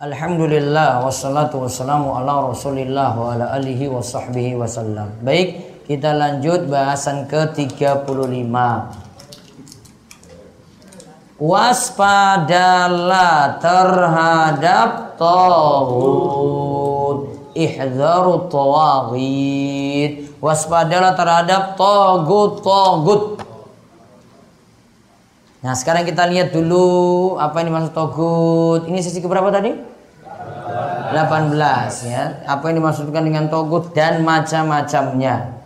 [0.00, 5.12] Alhamdulillah wassalatu wassalamu ala Rasulillah wa ala alihi wa sahbihi wasallam.
[5.20, 8.08] Baik, kita lanjut bahasan ke-35.
[11.36, 12.80] Waspadalah
[13.60, 17.18] terhadap tauhid.
[17.60, 20.32] Ihzaru tawaghid.
[20.40, 23.44] Waspadalah terhadap togut-togut.
[25.60, 28.88] Nah sekarang kita lihat dulu apa ini maksud togut.
[28.88, 29.89] Ini sesi keberapa tadi?
[31.12, 32.22] 18 ya.
[32.46, 35.60] Apa yang dimaksudkan dengan togut dan macam-macamnya?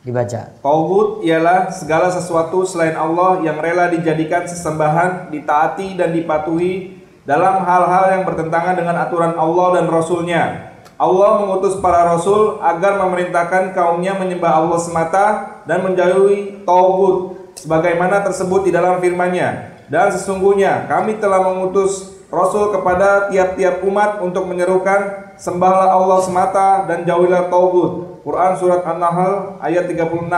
[0.00, 0.56] Dibaca.
[0.64, 6.96] Togut ialah segala sesuatu selain Allah yang rela dijadikan sesembahan, ditaati dan dipatuhi
[7.28, 10.72] dalam hal-hal yang bertentangan dengan aturan Allah dan Rasulnya.
[11.00, 15.24] Allah mengutus para rasul agar memerintahkan kaumnya menyembah Allah semata
[15.64, 19.80] dan menjauhi togut sebagaimana tersebut di dalam firman-Nya.
[19.88, 27.02] Dan sesungguhnya kami telah mengutus Rasul kepada tiap-tiap umat untuk menyerukan sembahlah Allah semata dan
[27.02, 28.22] jauhilah tauhid.
[28.22, 30.30] Quran surat An-Nahl ayat 36.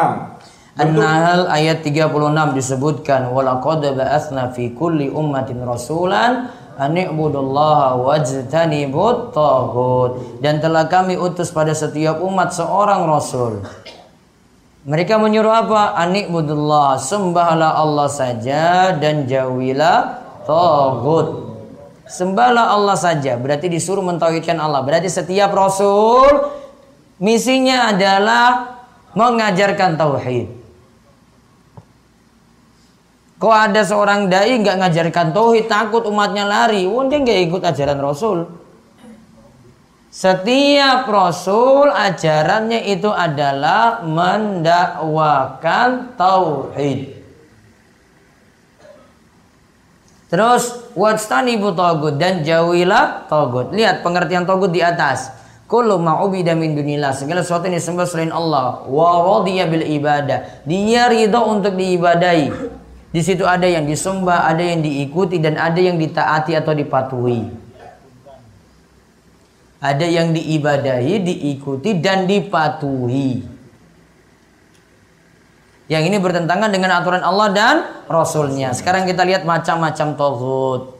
[0.81, 2.09] An-Nahl ayat 36
[2.57, 6.49] disebutkan walaqad ba'atsna fi kulli ummatin rasulan
[6.81, 13.61] an i'budullaha wajtanibut taghut dan telah kami utus pada setiap umat seorang rasul
[14.83, 15.95] mereka menyuruh apa?
[15.95, 21.52] Anik budullah, sembahlah Allah saja dan jauhilah togut.
[22.13, 24.85] Sembahlah Allah saja, berarti disuruh mentauhidkan Allah.
[24.85, 26.53] Berarti setiap rasul
[27.17, 28.77] misinya adalah
[29.17, 30.53] mengajarkan tauhid.
[33.41, 37.97] Kok ada seorang dai nggak ngajarkan tauhid, takut umatnya lari, wong dia nggak ikut ajaran
[37.97, 38.61] rasul.
[40.13, 47.22] Setiap rasul ajarannya itu adalah mendakwakan tauhid.
[50.33, 53.69] Terus wastanibu tagut dan jauhilah tagut.
[53.77, 55.29] Lihat pengertian tagut di atas.
[55.69, 57.13] Kullu ma'ubida min dunillah.
[57.13, 58.81] Segala sesuatu yang disembah selain Allah.
[58.89, 60.65] Wa radiya bil ibadah.
[60.65, 62.49] Dia ridho untuk diibadai.
[63.13, 67.53] Di situ ada yang disembah, ada yang diikuti dan ada yang ditaati atau dipatuhi.
[69.85, 73.52] Ada yang diibadahi, diikuti dan dipatuhi.
[75.93, 77.77] Yang ini bertentangan dengan aturan Allah dan
[78.09, 78.73] Rasulnya.
[78.73, 80.97] Sekarang kita lihat macam-macam togut.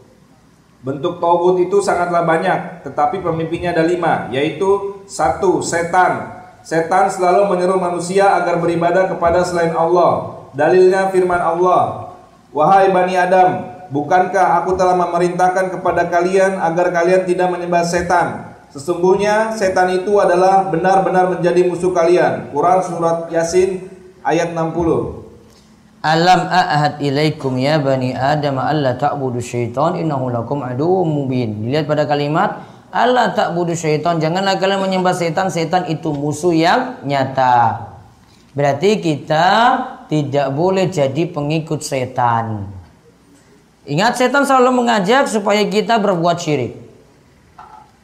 [0.85, 6.45] Bentuk togut itu sangatlah banyak, tetapi pemimpinnya ada lima, yaitu satu setan.
[6.61, 10.45] Setan selalu menyeru manusia agar beribadah kepada selain Allah.
[10.53, 12.13] Dalilnya firman Allah,
[12.53, 18.53] Wahai Bani Adam, bukankah aku telah memerintahkan kepada kalian agar kalian tidak menyembah setan?
[18.69, 22.53] Sesungguhnya setan itu adalah benar-benar menjadi musuh kalian.
[22.53, 23.92] Quran surat Yasin
[24.25, 25.23] ayat 60.
[26.03, 31.63] Alam a'ahad ilaikum ya bani Adam alla ta'budu syaitan innahu lakum aduwwum mubin.
[31.63, 32.59] Dilihat pada kalimat
[32.91, 34.19] Allah ta'budu syaitan.
[34.19, 35.47] Janganlah kalian menyembah setan.
[35.49, 37.89] Setan itu musuh yang nyata.
[38.53, 39.47] Berarti kita
[40.11, 42.69] tidak boleh jadi pengikut setan.
[43.89, 46.83] Ingat setan selalu mengajak supaya kita berbuat syirik.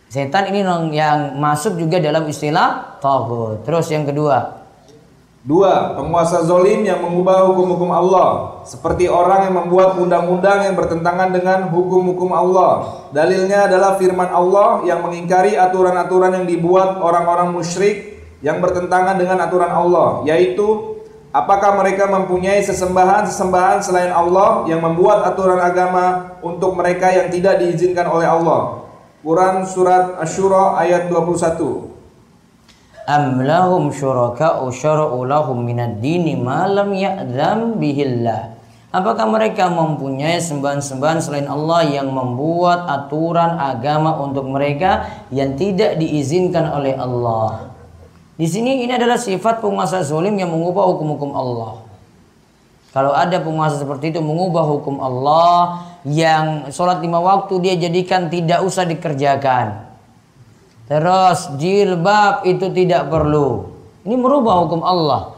[0.08, 0.64] Setan ini
[0.96, 3.66] yang masuk juga dalam istilah tagut.
[3.66, 4.57] Terus yang kedua.
[5.48, 8.60] Dua, penguasa zolim yang mengubah hukum-hukum Allah.
[8.68, 13.00] Seperti orang yang membuat undang-undang yang bertentangan dengan hukum-hukum Allah.
[13.16, 19.72] Dalilnya adalah firman Allah yang mengingkari aturan-aturan yang dibuat orang-orang musyrik yang bertentangan dengan aturan
[19.72, 20.20] Allah.
[20.28, 21.00] Yaitu,
[21.32, 28.04] apakah mereka mempunyai sesembahan-sesembahan selain Allah yang membuat aturan agama untuk mereka yang tidak diizinkan
[28.04, 28.84] oleh Allah.
[29.24, 31.87] Quran surat Asyura ayat 21.
[33.08, 38.52] Am lahum syuraka'u syara'u lahum minad dini ma lam ya'zam bihillah.
[38.92, 46.68] Apakah mereka mempunyai sembahan-sembahan selain Allah yang membuat aturan agama untuk mereka yang tidak diizinkan
[46.68, 47.72] oleh Allah?
[48.36, 51.80] Di sini ini adalah sifat penguasa zalim yang mengubah hukum-hukum Allah.
[52.92, 58.60] Kalau ada penguasa seperti itu mengubah hukum Allah yang sholat lima waktu dia jadikan tidak
[58.60, 59.87] usah dikerjakan.
[60.88, 63.76] Terus jilbab itu tidak perlu.
[64.08, 65.36] Ini merubah hukum Allah.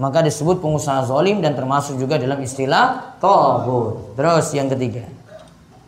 [0.00, 4.18] Maka disebut pengusaha zalim dan termasuk juga dalam istilah tohut.
[4.18, 5.06] Terus yang ketiga.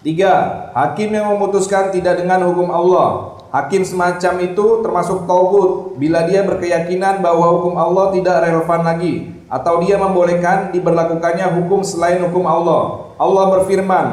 [0.06, 0.32] Tiga,
[0.74, 3.38] hakim yang memutuskan tidak dengan hukum Allah.
[3.50, 9.84] Hakim semacam itu termasuk tohut bila dia berkeyakinan bahwa hukum Allah tidak relevan lagi atau
[9.84, 13.12] dia membolehkan diberlakukannya hukum selain hukum Allah.
[13.20, 14.06] Allah berfirman,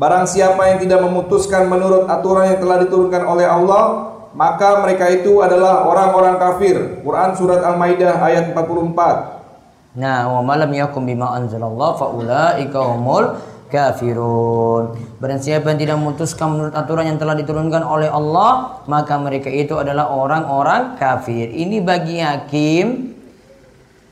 [0.00, 5.40] barang siapa yang tidak memutuskan menurut aturan yang telah diturunkan oleh Allah, maka mereka itu
[5.40, 7.00] adalah orang-orang kafir.
[7.00, 9.96] Quran surat Al-Maidah ayat 44.
[9.96, 13.32] Nah, wa malam yakum bima anzalallah faulaika humul
[13.72, 14.92] kafirun.
[15.16, 19.72] Barang siapa yang tidak memutuskan menurut aturan yang telah diturunkan oleh Allah, maka mereka itu
[19.80, 21.48] adalah orang-orang kafir.
[21.48, 23.16] Ini bagi hakim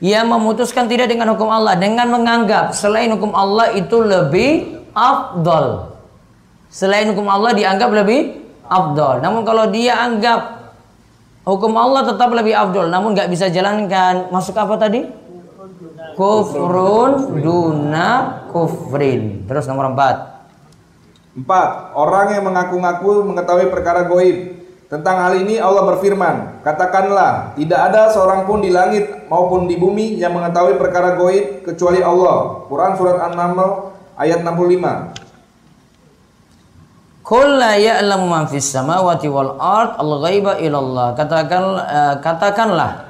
[0.01, 5.93] yang memutuskan tidak dengan hukum Allah dengan menganggap selain hukum Allah itu lebih afdol.
[6.73, 9.21] Selain hukum Allah dianggap lebih afdol.
[9.21, 10.73] Namun kalau dia anggap
[11.45, 15.05] hukum Allah tetap lebih afdol, namun nggak bisa jalankan, masuk apa tadi?
[16.15, 18.09] Kufrun duna
[18.55, 19.45] kufrin.
[19.51, 20.47] Terus nomor empat.
[21.35, 24.63] Empat, orang yang mengaku-ngaku mengetahui perkara goib.
[24.87, 30.23] Tentang hal ini Allah berfirman, katakanlah tidak ada seorang pun di langit maupun di bumi
[30.23, 32.63] yang mengetahui perkara goib kecuali Allah.
[32.71, 35.24] Quran surat An-Naml ayat 65.
[37.25, 41.17] Qul la ya'lamu man fis samawati wal ard al-ghaiba illallah.
[41.17, 43.09] Katakan uh, katakanlah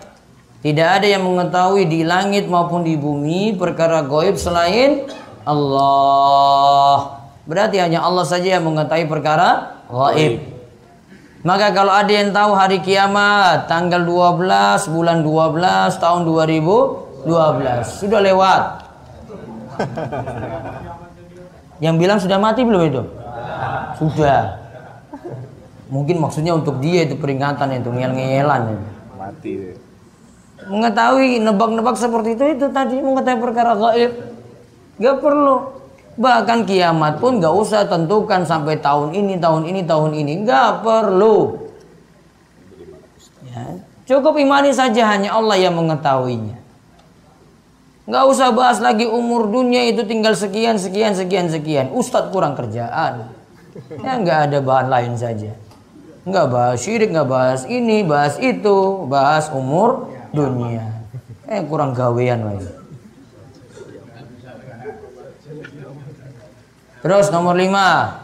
[0.63, 5.11] tidak ada yang mengetahui di langit maupun di bumi perkara goib selain
[5.43, 7.27] Allah.
[7.43, 10.47] Berarti hanya Allah saja yang mengetahui perkara gaib.
[11.43, 17.27] Maka kalau ada yang tahu hari kiamat tanggal 12 bulan 12 tahun 2012
[17.83, 18.63] sudah lewat.
[21.85, 23.24] yang bilang sudah mati belum itu?
[23.99, 24.65] Sudah.
[25.93, 28.87] Mungkin maksudnya untuk dia itu peringatan itu ngel-ngelan itu.
[29.15, 29.55] Mati.
[30.65, 34.13] Mengetahui nebak-nebak seperti itu itu tadi mengetahui perkara gaib.
[34.99, 35.77] Gak perlu.
[36.15, 40.33] Bahkan kiamat pun gak usah tentukan sampai tahun ini, tahun ini, tahun ini.
[40.47, 41.69] Gak perlu.
[43.51, 43.83] Ya.
[44.05, 46.59] Cukup imani saja hanya Allah yang mengetahuinya.
[48.05, 51.87] Gak usah bahas lagi umur dunia itu tinggal sekian, sekian, sekian, sekian.
[51.93, 53.44] Ustadz kurang kerjaan.
[54.03, 55.53] Ya nggak ada bahan lain saja.
[56.25, 61.05] Nggak bahas syirik, nggak bahas ini, bahas itu, bahas umur dunia.
[61.45, 62.71] Eh kurang gawean lagi.
[67.05, 68.21] Terus nomor lima.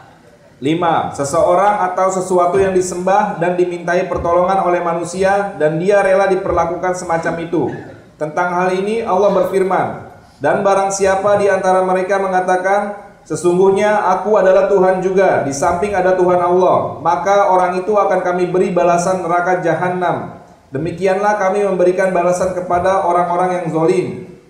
[0.61, 6.93] Lima, seseorang atau sesuatu yang disembah dan dimintai pertolongan oleh manusia dan dia rela diperlakukan
[6.93, 7.73] semacam itu.
[8.21, 14.67] Tentang hal ini Allah berfirman, dan barang siapa di antara mereka mengatakan, sesungguhnya aku adalah
[14.67, 19.63] Tuhan juga, di samping ada Tuhan Allah, maka orang itu akan kami beri balasan neraka
[19.63, 20.43] jahanam.
[20.75, 24.07] Demikianlah kami memberikan balasan kepada orang-orang yang zolim.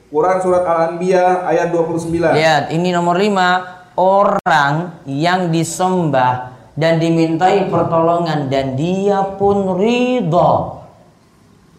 [0.09, 2.09] Quran Surat Al-Anbiya ayat 29.
[2.33, 10.81] Lihat, ini nomor 5 orang yang disembah dan dimintai pertolongan dan dia pun ridho.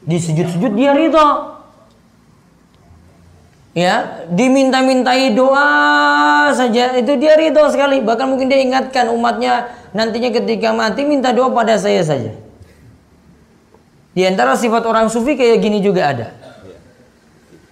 [0.06, 1.51] Di sujud-sujud dia ridho.
[3.72, 8.04] Ya, diminta-mintai doa saja itu dia ridho sekali.
[8.04, 12.36] Bahkan mungkin dia ingatkan umatnya nantinya ketika mati minta doa pada saya saja.
[14.12, 16.28] Di antara sifat orang sufi kayak gini juga ada.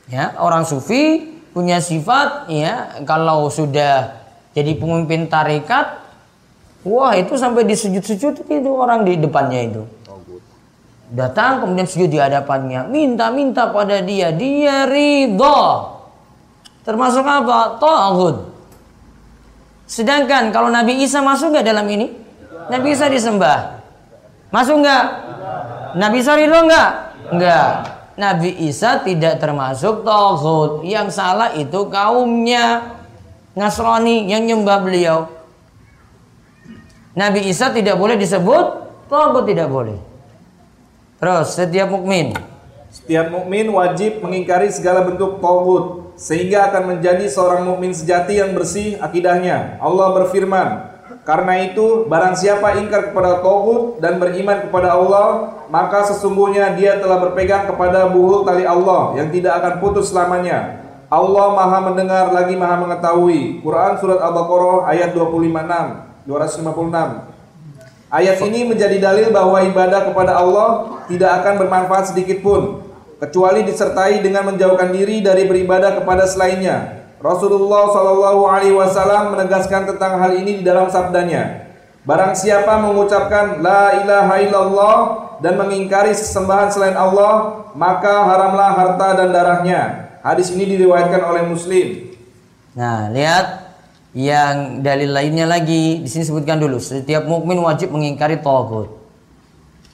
[0.09, 4.23] Ya, orang sufi punya sifat ya kalau sudah
[4.55, 5.99] jadi pemimpin tarekat
[6.87, 9.83] wah itu sampai di sujud-sujud itu orang di depannya itu
[11.11, 12.87] datang kemudian sujud di hadapannya.
[12.87, 14.31] Minta-minta pada dia.
[14.31, 15.61] Dia ridho
[16.87, 17.77] termasuk apa?
[17.77, 18.37] Ta'hud
[19.91, 22.15] sedangkan kalau Nabi Isa masuk nggak dalam ini?
[22.71, 23.83] Nabi Isa disembah.
[24.55, 25.05] Masuk nggak?
[25.99, 26.91] Nabi Isa ridho nggak?
[27.35, 27.71] Nggak.
[28.15, 30.87] Nabi Isa tidak termasuk tauhid.
[30.87, 32.97] Yang salah itu kaumnya.
[33.59, 35.27] Nasrani yang nyembah beliau.
[37.19, 38.67] Nabi Isa tidak boleh disebut
[39.11, 40.10] togut tidak boleh.
[41.21, 42.33] Terus setiap mukmin
[42.91, 48.99] setiap mukmin wajib mengingkari segala bentuk togut sehingga akan menjadi seorang mukmin sejati yang bersih
[48.99, 49.79] akidahnya.
[49.79, 50.91] Allah berfirman,
[51.23, 57.23] karena itu barang siapa ingkar kepada togut dan beriman kepada Allah, maka sesungguhnya dia telah
[57.23, 60.83] berpegang kepada buhul tali Allah yang tidak akan putus selamanya.
[61.07, 63.63] Allah Maha mendengar lagi Maha mengetahui.
[63.63, 67.30] Quran surat Al-Baqarah ayat 256, 256.
[68.11, 72.83] Ayat ini menjadi dalil bahwa ibadah kepada Allah tidak akan bermanfaat sedikit pun
[73.23, 77.07] kecuali disertai dengan menjauhkan diri dari beribadah kepada selainnya.
[77.23, 81.71] Rasulullah Shallallahu Alaihi Wasallam menegaskan tentang hal ini di dalam sabdanya.
[82.03, 84.97] Barang siapa mengucapkan La ilaha illallah
[85.39, 92.13] dan mengingkari sesembahan selain Allah, maka haramlah harta dan darahnya, Hadis ini diriwayatkan oleh Muslim.
[92.77, 93.70] Nah, lihat
[94.11, 98.91] yang dalil lainnya lagi di sini sebutkan dulu setiap mukmin wajib mengingkari tauhid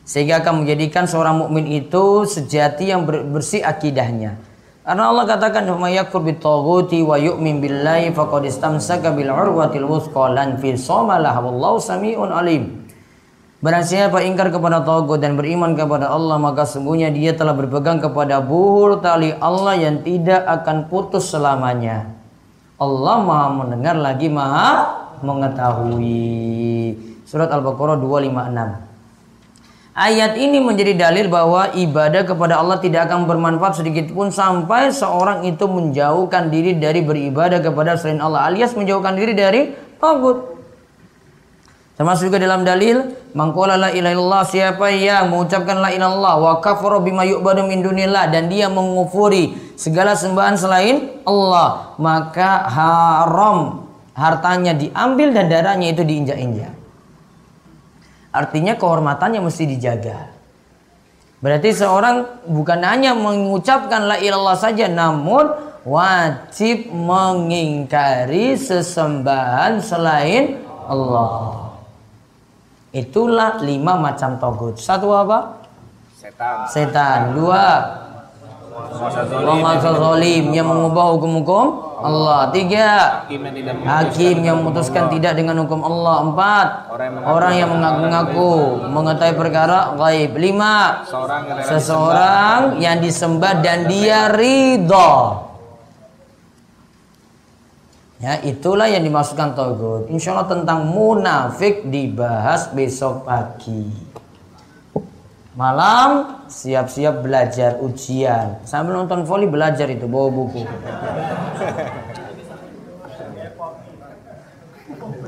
[0.06, 4.38] sehingga akan menjadikan seorang mukmin itu sejati yang bersih akidahnya.
[4.86, 10.62] Karena Allah katakan "May yakfur bitaghuti wa yu'min billahi faqad istamsaka bil urwatil wuthqa lan
[10.62, 12.86] fisama wallahu samiun alim.
[13.58, 18.38] Barang siapa ingkar kepada Tauhid dan beriman kepada Allah maka sungguhnya dia telah berpegang kepada
[18.38, 22.14] buhur tali Allah yang tidak akan putus selamanya.
[22.76, 26.92] Allah Maha mendengar lagi Maha mengetahui.
[27.24, 29.96] Surat Al-Baqarah 256.
[29.96, 35.48] Ayat ini menjadi dalil bahwa ibadah kepada Allah tidak akan bermanfaat sedikit pun sampai seorang
[35.48, 40.55] itu menjauhkan diri dari beribadah kepada selain Allah alias menjauhkan diri dari tagut.
[41.96, 47.24] Termasuk juga dalam dalil mangkola la ilaha siapa yang mengucapkan la ilallah wa kafara bima
[47.24, 55.48] yu'badu min dunillah dan dia mengufuri segala sembahan selain Allah maka haram hartanya diambil dan
[55.48, 56.76] darahnya itu diinjak-injak.
[58.28, 60.36] Artinya kehormatannya mesti dijaga.
[61.40, 65.48] Berarti seorang bukan hanya mengucapkan la ilallah saja namun
[65.88, 71.65] wajib mengingkari sesembahan selain Allah.
[72.96, 74.80] Itulah lima macam togut.
[74.80, 75.60] Satu apa?
[76.16, 76.64] Setan.
[76.72, 77.20] Setan.
[77.36, 77.66] Dua.
[78.76, 81.64] Penguasa zolim yang mengubah hukum-hukum
[82.00, 82.48] Allah.
[82.56, 83.24] Tiga.
[83.84, 86.24] Hakim yang memutuskan tidak dengan hukum Allah.
[86.24, 86.68] Empat.
[87.20, 88.52] Orang yang mengaku-ngaku
[88.88, 90.32] mengetahui perkara gaib.
[90.32, 91.04] Lima.
[91.68, 95.45] Seseorang yang disembah dan dia ridho.
[98.16, 100.08] Ya, itulah yang dimasukkan togut.
[100.08, 103.92] Insya Allah tentang munafik dibahas besok pagi.
[105.52, 108.60] Malam siap-siap belajar ujian.
[108.64, 110.64] Sambil nonton voli belajar itu bawa buku.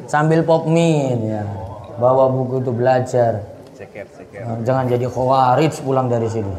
[0.09, 1.45] Sambil pop min ya.
[2.01, 3.45] Bawa buku itu belajar.
[4.65, 6.57] Jangan jadi khawarij pulang dari sini.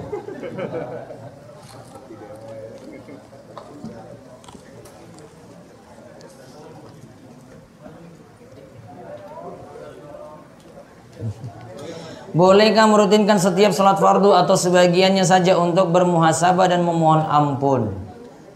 [12.29, 17.89] Bolehkah merutinkan setiap sholat fardu atau sebagiannya saja untuk bermuhasabah dan memohon ampun?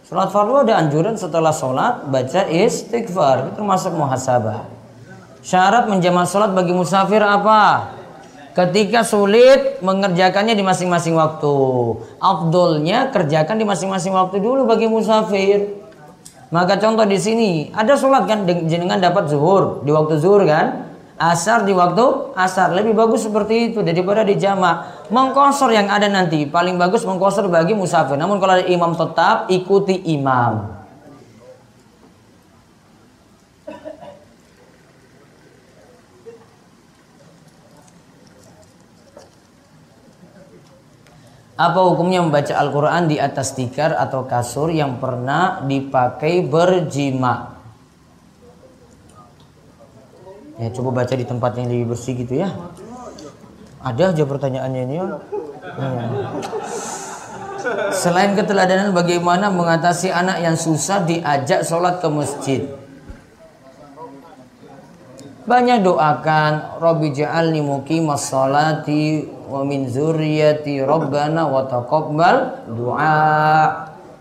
[0.06, 4.70] Sholat fardu ada anjuran setelah sholat baca istighfar, itu termasuk muhasabah.
[5.42, 7.90] Syarat menjamak sholat bagi musafir apa?
[8.54, 11.56] Ketika sulit mengerjakannya di masing-masing waktu.
[12.22, 15.82] Afdolnya kerjakan di masing-masing waktu dulu bagi musafir.
[16.54, 20.93] Maka contoh di sini ada sholat kan jenengan dapat zuhur di waktu zuhur kan?
[21.24, 22.76] Asar di waktu asar.
[22.76, 27.72] Lebih bagus seperti itu daripada di jamak mengkosor yang ada nanti paling bagus mengkosor bagi
[27.72, 28.20] musafir.
[28.20, 30.84] Namun kalau ada imam tetap ikuti imam.
[41.54, 47.63] Apa hukumnya membaca Al-Quran di atas tikar atau kasur yang pernah dipakai berjima?
[50.62, 52.54] Ya coba baca di tempat yang lebih bersih gitu ya.
[53.82, 55.06] Ada aja pertanyaannya ini ya.
[55.74, 56.10] Hmm.
[57.96, 62.62] Selain keteladanan bagaimana mengatasi anak yang susah diajak sholat ke masjid.
[65.44, 73.20] Banyak doakan Rabbi ja'alni muqimas salati wa min zurriyati rabbana wa taqabbal doa.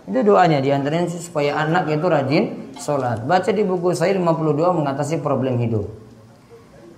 [0.03, 3.23] Itu doanya di antaranya supaya anak itu rajin sholat.
[3.23, 5.87] Baca di buku saya 52 mengatasi problem hidup.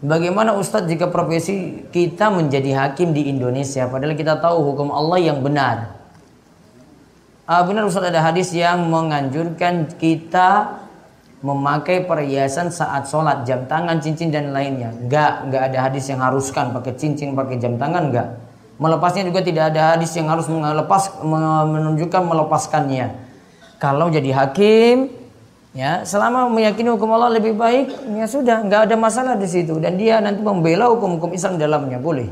[0.04, 5.40] Bagaimana Ustadz jika profesi kita menjadi hakim di Indonesia padahal kita tahu hukum Allah yang
[5.40, 5.96] benar.
[7.48, 10.76] Uh, benar Ustadz ada hadis yang menganjurkan kita
[11.40, 14.92] memakai perhiasan saat sholat, jam tangan, cincin dan lainnya.
[14.92, 18.28] Enggak, enggak ada hadis yang haruskan pakai cincin, pakai jam tangan enggak.
[18.76, 23.08] Melepasnya juga tidak ada hadis yang harus melepas menunjukkan melepaskannya.
[23.80, 25.23] Kalau jadi hakim,
[25.74, 29.76] ya selama meyakini hukum Allah lebih baik ya sudah nggak ada masalah di situ.
[29.82, 32.30] Dan dia nanti membela hukum-hukum Islam dalamnya boleh.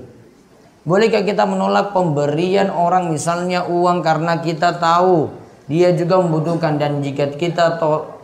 [0.83, 5.31] Bolehkah kita menolak pemberian orang misalnya uang karena kita tahu
[5.71, 6.75] dia juga membutuhkan?
[6.75, 8.19] Dan jika kita to,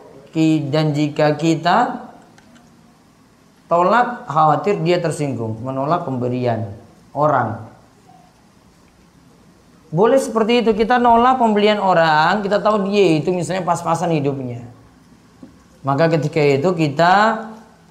[0.71, 2.09] dan jika kita
[3.71, 6.73] tolak khawatir dia tersinggung menolak pemberian
[7.15, 7.69] orang.
[9.89, 10.77] Boleh seperti itu.
[10.77, 14.68] Kita nolak pembelian orang kita tahu dia itu misalnya pas-pasan hidupnya
[15.87, 17.13] maka ketika itu kita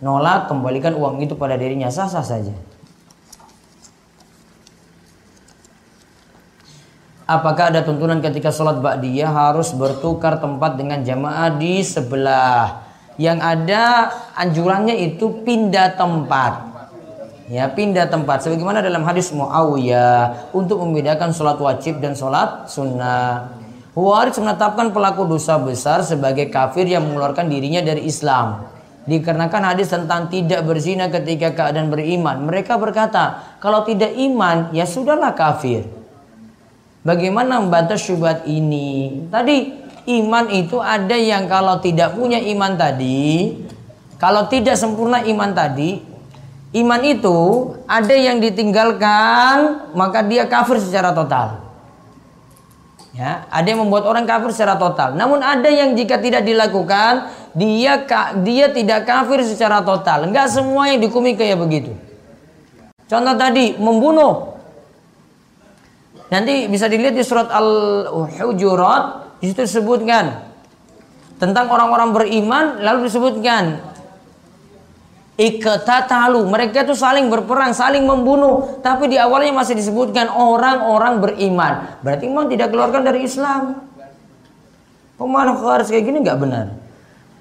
[0.04, 2.54] nolak kembalikan uang itu pada dirinya sah-sah saja.
[7.28, 12.88] Apakah ada tuntunan ketika sholat ba'diyah harus bertukar tempat dengan jamaah di sebelah?
[13.20, 13.84] Yang ada
[14.40, 16.72] anjurannya itu pindah tempat.
[17.52, 18.48] Ya, pindah tempat.
[18.48, 23.57] Sebagaimana dalam hadis Muawiyah untuk membedakan sholat wajib dan sholat sunnah.
[23.98, 28.70] Huwaris menetapkan pelaku dosa besar sebagai kafir yang mengeluarkan dirinya dari Islam.
[29.10, 32.46] Dikarenakan hadis tentang tidak berzina ketika keadaan beriman.
[32.46, 35.90] Mereka berkata, kalau tidak iman, ya sudahlah kafir.
[37.02, 39.26] Bagaimana membantah syubhat ini?
[39.34, 39.74] Tadi
[40.22, 43.58] iman itu ada yang kalau tidak punya iman tadi,
[44.22, 46.06] kalau tidak sempurna iman tadi,
[46.86, 47.38] iman itu
[47.90, 51.67] ada yang ditinggalkan maka dia kafir secara total.
[53.16, 55.16] Ya, ada yang membuat orang kafir secara total.
[55.16, 58.04] Namun ada yang jika tidak dilakukan, dia
[58.44, 60.28] dia tidak kafir secara total.
[60.28, 61.96] Enggak semua yang dihukumi kayak begitu.
[63.08, 64.60] Contoh tadi membunuh.
[66.28, 69.04] Nanti bisa dilihat di surat Al-Hujurat
[69.40, 70.44] di situ disebutkan
[71.40, 73.87] tentang orang-orang beriman lalu disebutkan
[75.38, 82.26] ikatatalu mereka itu saling berperang saling membunuh tapi di awalnya masih disebutkan orang-orang beriman berarti
[82.26, 83.86] memang tidak keluarkan dari Islam
[85.22, 86.74] pemahaman harus kayak gini nggak benar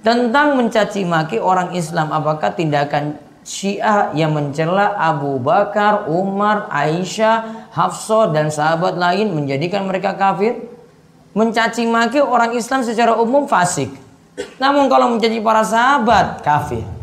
[0.05, 8.35] tentang mencaci maki orang Islam apakah tindakan Syiah yang mencela Abu Bakar, Umar, Aisyah, Hafsah
[8.35, 10.67] dan sahabat lain menjadikan mereka kafir?
[11.31, 13.95] Mencaci maki orang Islam secara umum fasik.
[14.59, 16.96] Namun kalau mencaci para sahabat kafir.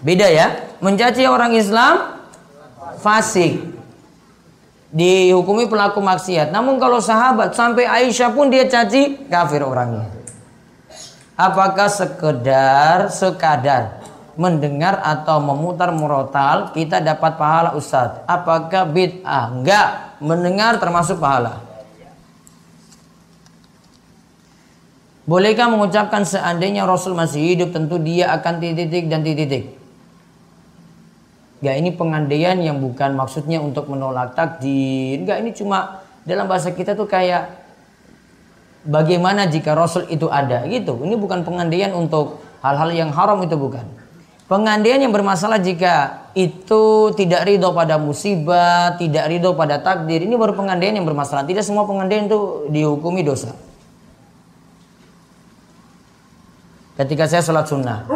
[0.00, 0.72] Beda ya.
[0.80, 2.20] Mencaci orang Islam
[3.00, 3.60] fasik.
[4.90, 6.50] Dihukumi pelaku maksiat.
[6.50, 10.10] Namun kalau sahabat sampai Aisyah pun dia caci kafir orangnya.
[11.38, 14.02] Apakah sekedar sekadar
[14.40, 21.60] mendengar atau memutar murotal kita dapat pahala ustadz apakah bid'ah enggak mendengar termasuk pahala
[25.28, 29.79] bolehkah mengucapkan seandainya Rasul masih hidup tentu dia akan titik-titik dan titik-titik
[31.60, 36.96] enggak ini pengandaian yang bukan maksudnya untuk menolak takdir enggak ini cuma dalam bahasa kita
[36.96, 37.52] tuh kayak
[38.88, 43.84] bagaimana jika Rasul itu ada gitu ini bukan pengandaian untuk hal-hal yang haram itu bukan
[44.50, 50.26] Pengandaian yang bermasalah jika itu tidak ridho pada musibah, tidak ridho pada takdir.
[50.26, 51.46] Ini baru pengandaian yang bermasalah.
[51.46, 53.54] Tidak semua pengandaian itu dihukumi dosa.
[56.98, 58.10] Ketika saya sholat sunnah,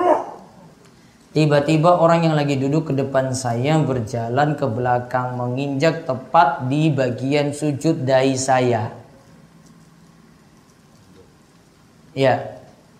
[1.34, 7.50] tiba-tiba orang yang lagi duduk ke depan saya berjalan ke belakang menginjak tepat di bagian
[7.50, 8.94] sujud dahi saya.
[12.14, 12.54] Ya,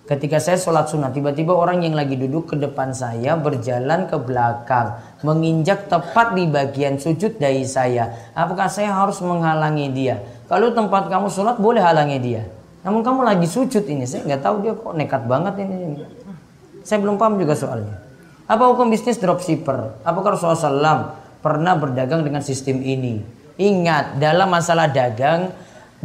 [0.04, 5.00] Ketika saya sholat sunnah, tiba-tiba orang yang lagi duduk ke depan saya berjalan ke belakang,
[5.24, 8.12] menginjak tepat di bagian sujud dari saya.
[8.36, 10.20] Apakah saya harus menghalangi dia?
[10.44, 12.44] Kalau tempat kamu sholat boleh halangi dia.
[12.84, 16.04] Namun kamu lagi sujud ini, saya nggak tahu dia kok nekat banget ini.
[16.84, 18.03] Saya belum paham juga soalnya.
[18.44, 20.04] Apa hukum bisnis dropshipper?
[20.04, 21.00] Apakah Rasulullah SAW
[21.40, 23.24] pernah berdagang dengan sistem ini?
[23.56, 25.48] Ingat, dalam masalah dagang,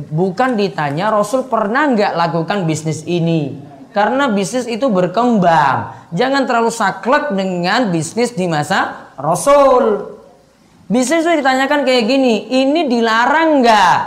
[0.08, 3.60] bukan ditanya Rasul pernah nggak lakukan bisnis ini
[3.91, 6.08] karena bisnis itu berkembang.
[6.15, 10.15] Jangan terlalu saklek dengan bisnis di masa Rasul.
[10.88, 13.97] Bisnis itu ditanyakan kayak gini, ini dilarang nggak?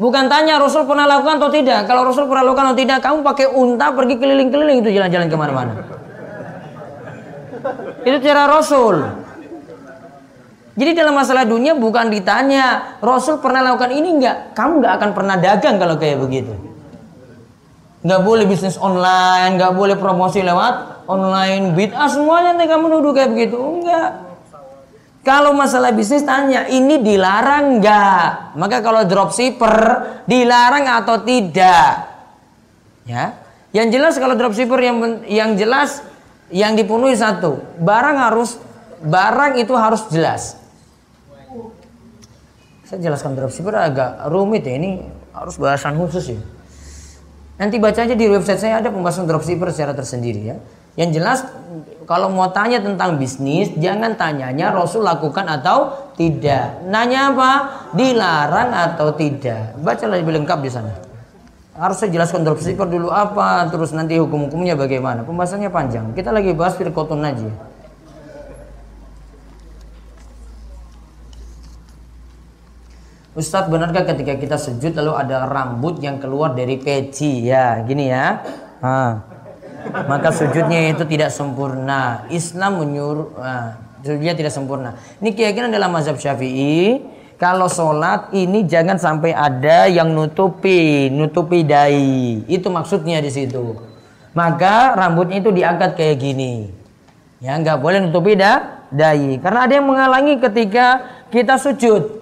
[0.00, 1.84] Bukan tanya Rasul pernah lakukan atau tidak.
[1.84, 5.99] Kalau Rasul pernah lakukan atau tidak, kamu pakai unta pergi keliling-keliling itu jalan-jalan ke mana-mana.
[8.06, 8.96] Itu cara Rasul.
[10.76, 15.36] Jadi dalam masalah dunia bukan ditanya Rasul pernah lakukan ini enggak, kamu nggak akan pernah
[15.36, 16.70] dagang kalau kayak begitu
[18.00, 23.30] nggak boleh bisnis online, nggak boleh promosi lewat online, bid'ah semuanya nih kamu duduk kayak
[23.32, 24.32] begitu, enggak.
[25.20, 28.56] Kalau masalah bisnis tanya, ini dilarang nggak?
[28.56, 29.76] Maka kalau dropshipper
[30.24, 32.08] dilarang atau tidak?
[33.04, 33.36] Ya,
[33.76, 34.96] yang jelas kalau dropshipper yang
[35.28, 36.00] yang jelas
[36.50, 38.58] yang dipenuhi satu, barang harus
[39.00, 40.58] barang itu harus jelas.
[42.84, 44.98] Saya jelaskan dropshipper agak rumit ya, ini
[45.30, 46.40] harus bahasan khusus ya.
[47.60, 50.56] Nanti baca aja di website saya ada pembahasan dropshipper secara tersendiri ya.
[50.98, 51.38] Yang jelas
[52.08, 56.82] kalau mau tanya tentang bisnis jangan tanyanya Rasul lakukan atau tidak.
[56.90, 57.50] Nanya apa?
[57.94, 59.78] Dilarang atau tidak.
[59.78, 61.09] Baca lebih lengkap di sana.
[61.80, 65.24] Harus saya jelaskan dropshipper dulu apa, terus nanti hukum-hukumnya bagaimana.
[65.24, 66.12] Pembahasannya panjang.
[66.12, 67.56] Kita lagi bahas firqatun najiyah.
[73.30, 78.42] Ustadz benarkah ketika kita sujud lalu ada rambut yang keluar dari peci ya gini ya
[78.82, 79.22] ha.
[80.10, 86.18] maka sujudnya itu tidak sempurna Islam menyuruh nah, sujudnya tidak sempurna ini keyakinan dalam mazhab
[86.18, 86.98] syafi'i
[87.40, 93.80] kalau sholat ini jangan sampai ada yang nutupi nutupi dai itu maksudnya di situ
[94.36, 96.68] maka rambutnya itu diangkat kayak gini
[97.40, 100.86] ya nggak boleh nutupi dah dai karena ada yang menghalangi ketika
[101.32, 102.20] kita sujud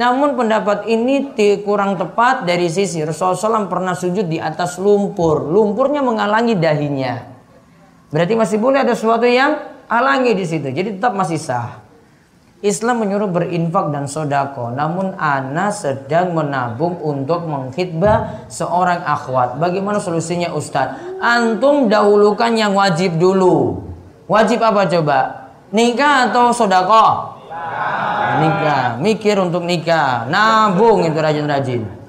[0.00, 5.44] namun pendapat ini kurang tepat dari sisi Rasulullah SAW pernah sujud di atas lumpur.
[5.44, 7.20] Lumpurnya menghalangi dahinya.
[8.08, 9.60] Berarti masih boleh ada sesuatu yang
[9.92, 10.72] halangi di situ.
[10.72, 11.84] Jadi tetap masih sah.
[12.60, 19.56] Islam menyuruh berinfak dan sodako, namun ana sedang menabung untuk menghitbah seorang akhwat.
[19.56, 21.20] Bagaimana solusinya Ustadz?
[21.24, 23.80] Antum dahulukan yang wajib dulu.
[24.28, 25.18] Wajib apa coba?
[25.72, 27.40] Nikah atau sodako?
[28.44, 29.00] Nikah.
[29.00, 30.28] Mikir untuk nikah.
[30.28, 31.99] Nabung itu rajin-rajin.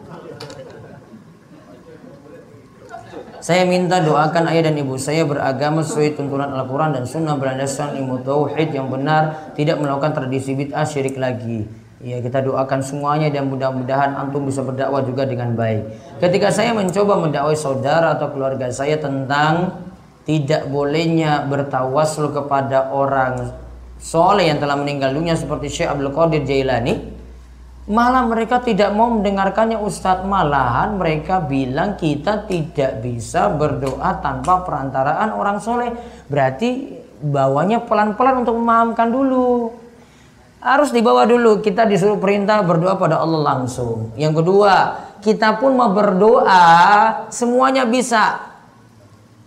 [3.42, 8.22] Saya minta doakan ayah dan ibu saya beragama sesuai tuntunan Al-Quran dan Sunnah berlandaskan ilmu
[8.22, 11.66] tauhid yang benar, tidak melakukan tradisi bid'ah syirik lagi.
[12.06, 15.90] Ya kita doakan semuanya dan mudah-mudahan antum bisa berdakwah juga dengan baik.
[16.22, 19.74] Ketika saya mencoba mendakwai saudara atau keluarga saya tentang
[20.22, 23.58] tidak bolehnya bertawassul kepada orang
[23.98, 26.94] soleh yang telah meninggal dunia seperti Syekh Abdul Qadir Jailani,
[27.92, 35.36] Malah mereka tidak mau mendengarkannya Ustadz Malahan mereka bilang kita tidak bisa berdoa tanpa perantaraan
[35.36, 35.92] orang soleh.
[36.32, 36.88] Berarti
[37.20, 39.76] bawanya pelan-pelan untuk memahamkan dulu.
[40.64, 41.60] Harus dibawa dulu.
[41.60, 44.16] Kita disuruh perintah berdoa pada Allah langsung.
[44.16, 44.74] Yang kedua
[45.22, 46.66] Kita pun mau berdoa
[47.28, 48.40] Semuanya bisa.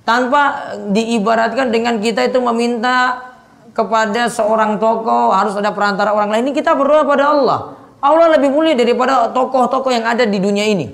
[0.04, 3.24] Tanpa diibaratkan dengan kita itu meminta
[3.72, 6.52] kepada seorang tokoh harus ada perantara orang lain.
[6.52, 7.61] Ini kita berdoa pada Allah
[8.04, 10.92] Allah lebih mulia daripada tokoh-tokoh yang ada di dunia ini.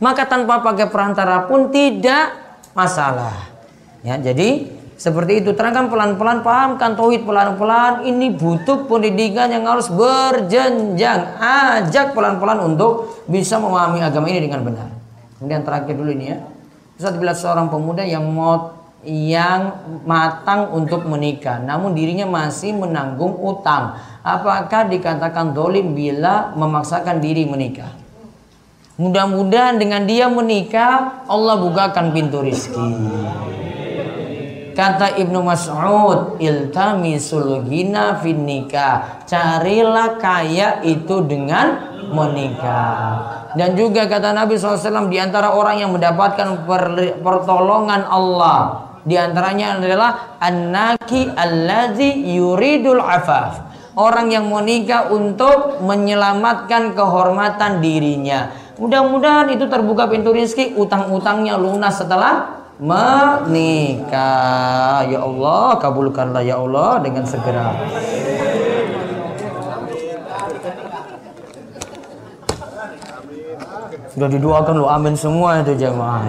[0.00, 2.32] Maka tanpa pakai perantara pun tidak
[2.72, 3.52] masalah.
[4.00, 5.52] Ya, jadi seperti itu.
[5.52, 8.08] Terangkan pelan-pelan pahamkan tauhid pelan-pelan.
[8.08, 11.36] Ini butuh pendidikan yang harus berjenjang.
[11.44, 14.88] Ajak pelan-pelan untuk bisa memahami agama ini dengan benar.
[15.36, 16.40] Kemudian terakhir dulu ini ya.
[16.96, 18.72] Ustaz bila seorang pemuda yang mau
[19.06, 23.94] yang matang untuk menikah namun dirinya masih menanggung utang
[24.26, 27.94] apakah dikatakan dolim bila memaksakan diri menikah?
[28.98, 32.80] Mudah-mudahan dengan dia menikah Allah bukakan pintu rizki.
[34.76, 39.24] Kata Ibnu Mas'ud, iltamisul ghina fin nikah.
[39.24, 43.48] Carilah kaya itu dengan menikah.
[43.56, 46.68] Dan juga kata Nabi SAW di antara orang yang mendapatkan
[47.24, 53.65] pertolongan Allah di antaranya adalah an-naki allazi yuridul afaf
[53.96, 58.52] orang yang mau nikah untuk menyelamatkan kehormatan dirinya.
[58.76, 63.48] Mudah-mudahan itu terbuka pintu rizki, utang-utangnya lunas setelah menikah.
[65.08, 67.72] Ya Allah, kabulkanlah ya Allah dengan segera.
[74.12, 76.24] Sudah didoakan lo amin semua itu jamaah.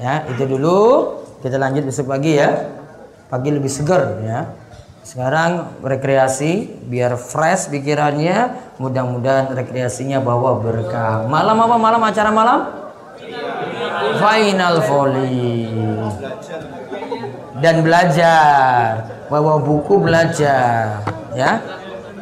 [0.00, 0.80] Ya, itu dulu.
[1.44, 2.68] Kita lanjut besok pagi ya.
[3.28, 4.61] Pagi lebih segar ya.
[5.02, 11.26] Sekarang rekreasi biar fresh pikirannya, mudah-mudahan rekreasinya bawa berkah.
[11.26, 12.60] Malam apa malam acara malam?
[14.22, 15.66] Final volley.
[17.58, 21.02] Dan belajar, bawa buku belajar,
[21.34, 21.62] ya.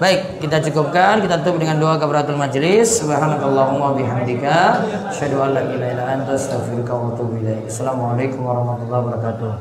[0.01, 3.05] Baik, kita cukupkan, kita tutup dengan doa kafaratul majelis.
[3.05, 7.69] Subhanakallahumma bihamdika, asyhadu an la ilaha illa anta astaghfiruka wa atubu ilaik.
[7.69, 9.53] Assalamualaikum warahmatullahi wabarakatuh.